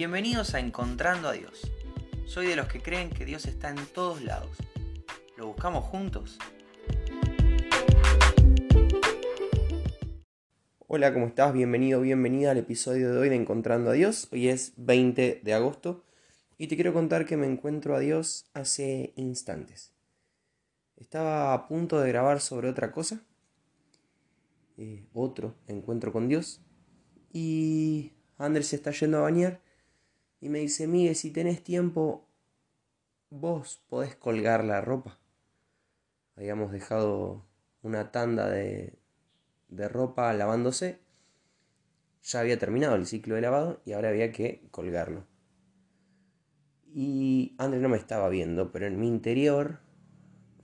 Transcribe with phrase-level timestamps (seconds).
[0.00, 1.70] Bienvenidos a Encontrando a Dios.
[2.24, 4.56] Soy de los que creen que Dios está en todos lados.
[5.36, 6.38] ¿Lo buscamos juntos?
[10.86, 11.52] Hola, ¿cómo estás?
[11.52, 14.28] Bienvenido, bienvenida al episodio de hoy de Encontrando a Dios.
[14.32, 16.02] Hoy es 20 de agosto
[16.56, 19.92] y te quiero contar que me encuentro a Dios hace instantes.
[20.96, 23.20] Estaba a punto de grabar sobre otra cosa,
[24.78, 26.62] eh, otro encuentro con Dios,
[27.34, 29.60] y Andrés se está yendo a bañar
[30.40, 32.26] y me dice, Miguel, si tenés tiempo,
[33.28, 35.18] vos podés colgar la ropa.
[36.36, 37.44] Habíamos dejado
[37.82, 38.98] una tanda de,
[39.68, 41.00] de ropa lavándose.
[42.22, 45.26] Ya había terminado el ciclo de lavado y ahora había que colgarlo.
[46.92, 49.80] Y Andrés no me estaba viendo, pero en mi interior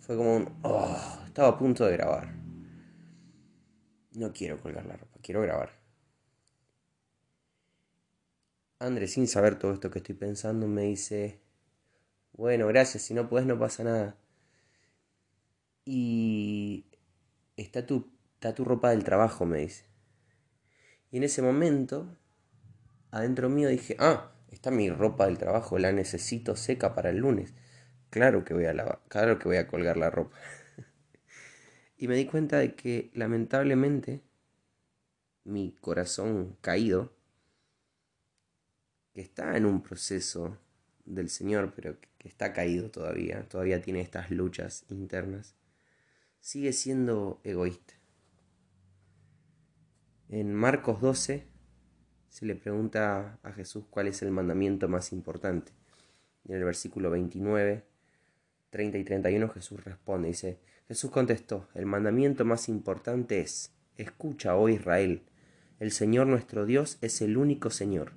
[0.00, 0.58] fue como un...
[0.62, 2.34] Oh, estaba a punto de grabar.
[4.14, 5.85] No quiero colgar la ropa, quiero grabar.
[8.78, 11.40] Andrés, sin saber todo esto que estoy pensando, me dice,
[12.32, 14.16] bueno, gracias, si no puedes no pasa nada.
[15.86, 16.84] Y
[17.56, 19.86] está tu, está tu ropa del trabajo, me dice.
[21.10, 22.18] Y en ese momento,
[23.10, 27.54] adentro mío dije, ah, está mi ropa del trabajo, la necesito seca para el lunes.
[28.10, 30.36] Claro que voy a lavar, claro que voy a colgar la ropa.
[31.96, 34.22] y me di cuenta de que lamentablemente
[35.44, 37.15] mi corazón caído
[39.16, 40.58] que está en un proceso
[41.06, 45.54] del Señor, pero que está caído todavía, todavía tiene estas luchas internas,
[46.38, 47.94] sigue siendo egoísta.
[50.28, 51.46] En Marcos 12
[52.28, 55.72] se le pregunta a Jesús cuál es el mandamiento más importante.
[56.44, 57.86] Y en el versículo 29,
[58.68, 64.68] 30 y 31 Jesús responde, dice, Jesús contestó, el mandamiento más importante es, escucha, oh
[64.68, 65.22] Israel,
[65.80, 68.12] el Señor nuestro Dios es el único Señor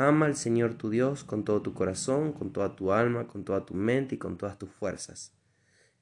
[0.00, 3.66] Ama al Señor tu Dios con todo tu corazón, con toda tu alma, con toda
[3.66, 5.32] tu mente y con todas tus fuerzas.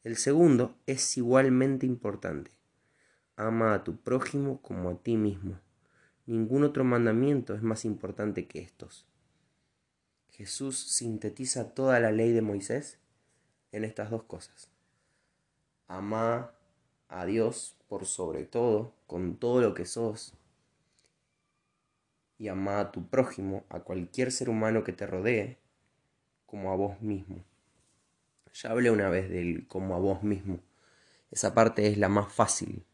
[0.04, 2.50] El segundo es igualmente importante.
[3.36, 5.58] Ama a tu prójimo como a ti mismo.
[6.26, 9.06] Ningún otro mandamiento es más importante que estos.
[10.28, 12.98] Jesús sintetiza toda la ley de Moisés
[13.72, 14.68] en estas dos cosas.
[15.88, 16.50] Ama
[17.08, 20.34] a Dios por sobre todo, con todo lo que sos,
[22.38, 25.58] y ama a tu prójimo, a cualquier ser humano que te rodee,
[26.46, 27.44] como a vos mismo.
[28.54, 30.60] Ya hablé una vez del como a vos mismo.
[31.30, 32.84] Esa parte es la más fácil.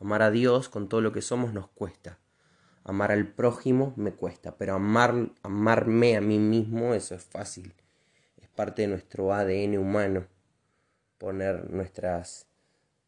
[0.00, 2.18] Amar a Dios con todo lo que somos nos cuesta.
[2.84, 7.74] Amar al prójimo me cuesta, pero amar, amarme a mí mismo, eso es fácil.
[8.38, 10.26] Es parte de nuestro ADN humano.
[11.18, 12.46] Poner nuestras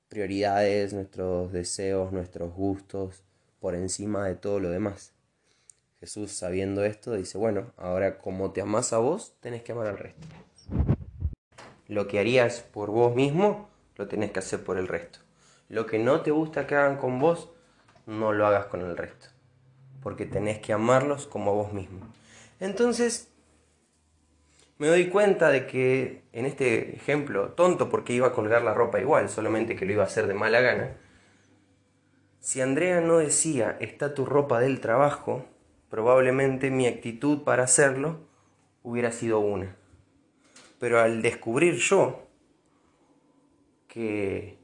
[0.09, 3.25] prioridades, nuestros deseos, nuestros gustos
[3.61, 5.15] por encima de todo lo demás.
[6.03, 9.99] Jesús, sabiendo esto, dice, bueno, ahora como te amas a vos, tenés que amar al
[9.99, 10.27] resto.
[11.87, 15.21] Lo que harías por vos mismo, lo tenés que hacer por el resto.
[15.69, 17.51] Lo que no te gusta que hagan con vos,
[18.07, 19.29] no lo hagas con el resto.
[20.03, 22.01] Porque tenés que amarlos como a vos mismo.
[22.59, 23.29] Entonces,
[24.79, 28.99] me doy cuenta de que en este ejemplo, tonto porque iba a colgar la ropa
[28.99, 30.97] igual, solamente que lo iba a hacer de mala gana,
[32.41, 35.47] si Andrea no decía, está tu ropa del trabajo,
[35.93, 38.21] probablemente mi actitud para hacerlo
[38.83, 39.77] hubiera sido una.
[40.81, 42.31] Pero al descubrir yo
[43.89, 44.57] que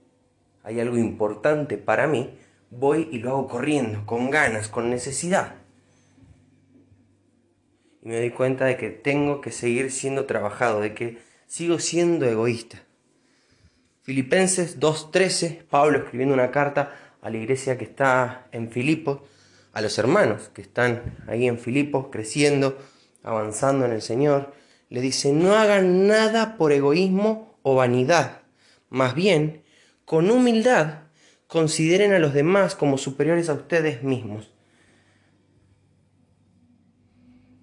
[0.63, 2.31] hay algo importante para mí,
[2.71, 5.57] voy y lo hago corriendo, con ganas, con necesidad.
[8.03, 12.25] Y me doy cuenta de que tengo que seguir siendo trabajado, de que sigo siendo
[12.25, 12.79] egoísta.
[14.01, 19.21] Filipenses 2.13, Pablo escribiendo una carta a la iglesia que está en Filipos,
[19.79, 22.77] a los hermanos que están ahí en Filipos creciendo,
[23.23, 24.53] avanzando en el Señor,
[24.91, 28.43] le dice, no hagan nada por egoísmo o vanidad,
[28.89, 29.63] más bien,
[30.05, 31.03] con humildad,
[31.47, 34.53] consideren a los demás como superiores a ustedes mismos.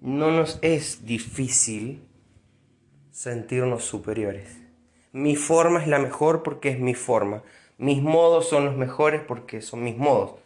[0.00, 2.02] No nos es difícil
[3.10, 4.56] sentirnos superiores.
[5.12, 7.42] Mi forma es la mejor porque es mi forma.
[7.76, 10.45] Mis modos son los mejores porque son mis modos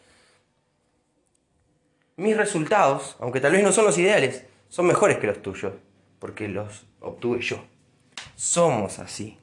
[2.20, 5.72] mis resultados, aunque tal vez no son los ideales, son mejores que los tuyos,
[6.18, 7.64] porque los obtuve yo.
[8.36, 9.38] Somos así.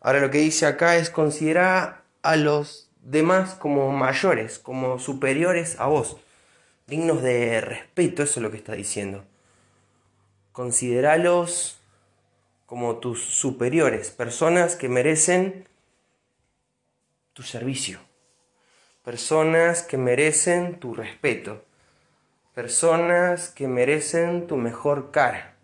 [0.00, 5.86] Ahora lo que dice acá es considerar a los demás como mayores, como superiores a
[5.86, 6.18] vos,
[6.86, 9.24] dignos de respeto, eso es lo que está diciendo.
[10.52, 11.80] Consideralos
[12.66, 15.66] como tus superiores, personas que merecen
[17.32, 17.98] tu servicio
[19.06, 21.64] personas que merecen tu respeto,
[22.56, 25.54] personas que merecen tu mejor cara.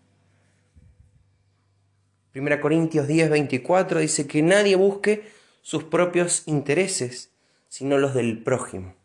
[2.33, 5.29] 1 Corintios 10, 24 dice que nadie busque
[5.61, 7.33] sus propios intereses,
[7.67, 8.95] sino los del prójimo.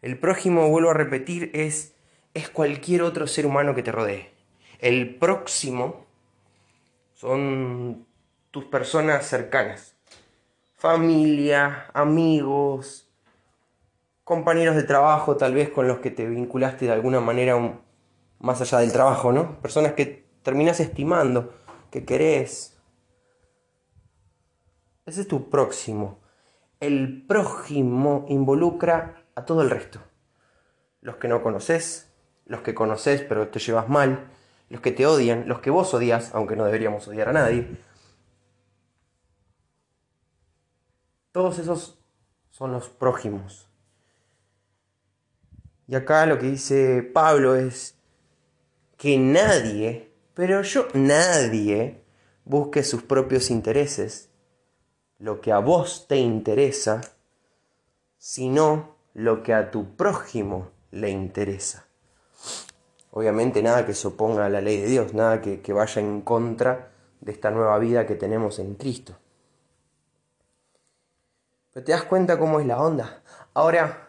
[0.00, 1.92] El prójimo, vuelvo a repetir, es,
[2.32, 4.32] es cualquier otro ser humano que te rodee.
[4.78, 6.06] El próximo
[7.12, 8.06] son
[8.52, 9.97] tus personas cercanas,
[10.78, 13.10] familia, amigos,
[14.22, 17.82] compañeros de trabajo tal vez con los que te vinculaste de alguna manera
[18.38, 19.60] más allá del trabajo, ¿no?
[19.60, 21.52] Personas que terminas estimando,
[21.90, 22.78] que querés.
[25.04, 26.20] Ese es tu próximo.
[26.78, 30.00] El prójimo involucra a todo el resto.
[31.00, 32.12] Los que no conoces,
[32.46, 34.28] los que conoces pero te llevas mal,
[34.68, 37.66] los que te odian, los que vos odias, aunque no deberíamos odiar a nadie.
[41.38, 41.96] Todos esos
[42.50, 43.68] son los prójimos.
[45.86, 47.94] Y acá lo que dice Pablo es
[48.96, 52.02] que nadie, pero yo nadie,
[52.44, 54.30] busque sus propios intereses,
[55.20, 57.02] lo que a vos te interesa,
[58.16, 61.86] sino lo que a tu prójimo le interesa.
[63.12, 66.20] Obviamente nada que se oponga a la ley de Dios, nada que, que vaya en
[66.22, 69.14] contra de esta nueva vida que tenemos en Cristo.
[71.78, 73.22] Pero te das cuenta cómo es la onda.
[73.54, 74.08] Ahora,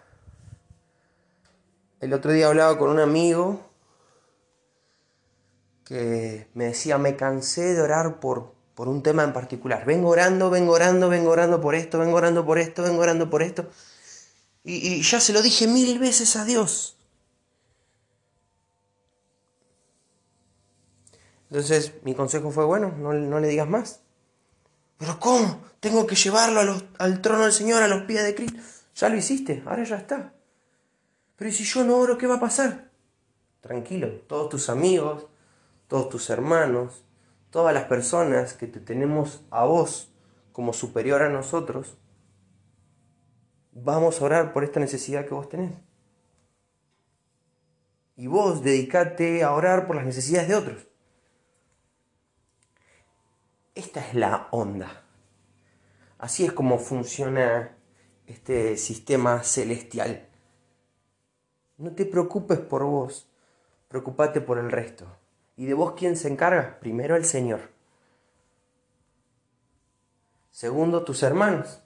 [2.00, 3.63] el otro día hablaba con un amigo
[5.86, 9.86] que me decía, me cansé de orar por, por un tema en particular.
[9.86, 13.44] Vengo orando, vengo orando, vengo orando por esto, vengo orando por esto, vengo orando por
[13.44, 13.69] esto.
[14.63, 16.98] Y, ya se lo dije mil veces a Dios.
[21.51, 24.01] Entonces mi consejo fue, bueno, no, no le digas más.
[24.99, 25.61] Pero ¿cómo?
[25.79, 26.61] Tengo que llevarlo
[26.97, 28.59] al trono del Señor, a los pies de Cristo.
[28.95, 30.33] Ya lo hiciste, ahora ya está.
[31.37, 32.91] Pero ¿y si yo no oro, qué va a pasar?
[33.61, 35.25] Tranquilo, todos tus amigos,
[35.87, 37.05] todos tus hermanos,
[37.49, 40.11] todas las personas que te tenemos a vos
[40.51, 41.97] como superior a nosotros,
[43.71, 45.71] vamos a orar por esta necesidad que vos tenés.
[48.17, 50.88] Y vos dedicate a orar por las necesidades de otros.
[53.79, 55.05] Esta es la onda.
[56.17, 57.77] Así es como funciona
[58.27, 60.27] este sistema celestial.
[61.77, 63.31] No te preocupes por vos,
[63.87, 65.05] preocupate por el resto.
[65.55, 66.77] ¿Y de vos quién se encarga?
[66.81, 67.71] Primero el Señor.
[70.51, 71.81] Segundo, tus hermanos.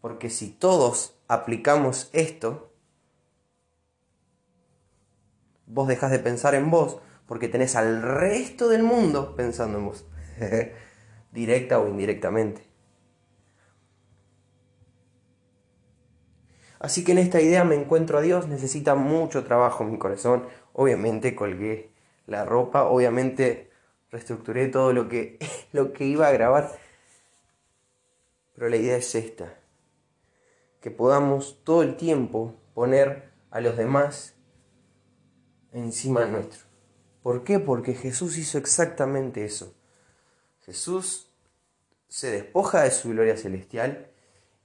[0.00, 2.72] Porque si todos aplicamos esto,
[5.66, 10.06] vos dejas de pensar en vos porque tenés al resto del mundo pensando en vos,
[11.32, 12.62] directa o indirectamente.
[16.78, 20.46] Así que en esta idea me encuentro a Dios, necesita mucho trabajo mi corazón.
[20.72, 21.90] Obviamente colgué
[22.26, 23.70] la ropa, obviamente
[24.10, 25.38] reestructuré todo lo que,
[25.72, 26.78] lo que iba a grabar.
[28.54, 29.54] Pero la idea es esta,
[30.80, 34.36] que podamos todo el tiempo poner a los demás
[35.72, 36.65] encima nuestro.
[37.26, 37.58] ¿Por qué?
[37.58, 39.74] Porque Jesús hizo exactamente eso.
[40.60, 41.28] Jesús
[42.06, 44.12] se despoja de su gloria celestial,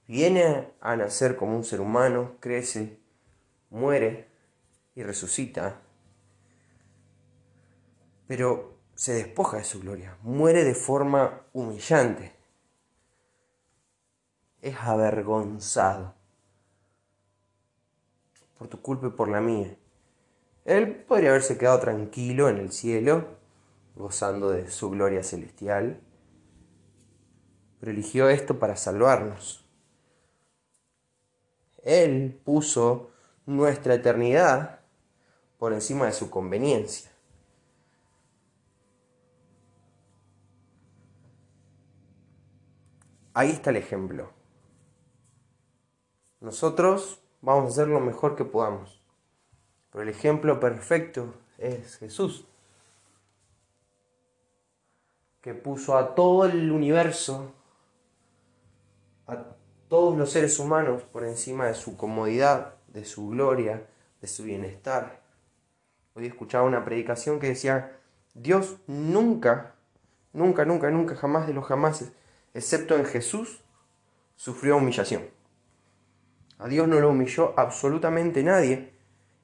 [0.06, 3.00] viene a nacer como un ser humano, crece,
[3.68, 4.28] muere
[4.94, 5.80] y resucita,
[8.28, 12.32] pero se despoja de su gloria, muere de forma humillante,
[14.60, 16.14] es avergonzado
[18.56, 19.76] por tu culpa y por la mía.
[20.64, 23.26] Él podría haberse quedado tranquilo en el cielo,
[23.96, 26.00] gozando de su gloria celestial,
[27.80, 29.64] pero eligió esto para salvarnos.
[31.82, 33.10] Él puso
[33.44, 34.80] nuestra eternidad
[35.58, 37.10] por encima de su conveniencia.
[43.34, 44.30] Ahí está el ejemplo.
[46.40, 49.01] Nosotros vamos a hacer lo mejor que podamos.
[49.92, 52.46] Pero el ejemplo perfecto es Jesús,
[55.42, 57.52] que puso a todo el universo,
[59.26, 59.44] a
[59.88, 63.86] todos los seres humanos por encima de su comodidad, de su gloria,
[64.22, 65.20] de su bienestar.
[66.14, 67.98] Hoy escuchaba una predicación que decía,
[68.34, 69.74] Dios nunca,
[70.32, 72.12] nunca, nunca, nunca, jamás de los jamases,
[72.54, 73.60] excepto en Jesús,
[74.36, 75.28] sufrió humillación.
[76.58, 78.91] A Dios no lo humilló absolutamente nadie,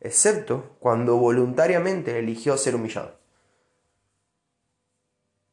[0.00, 3.19] excepto cuando voluntariamente eligió ser humillado.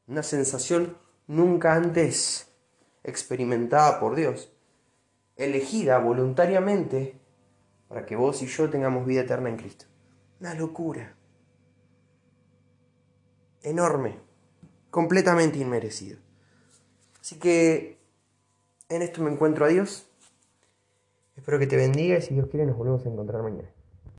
[0.07, 0.97] Una sensación
[1.27, 2.47] nunca antes
[3.03, 4.51] experimentada por Dios,
[5.35, 7.19] elegida voluntariamente
[7.87, 9.85] para que vos y yo tengamos vida eterna en Cristo.
[10.39, 11.15] Una locura.
[13.61, 14.19] Enorme.
[14.89, 16.19] Completamente inmerecido.
[17.19, 17.97] Así que
[18.89, 20.07] en esto me encuentro a Dios.
[21.35, 23.74] Espero que te bendiga y si Dios quiere nos volvemos a encontrar mañana.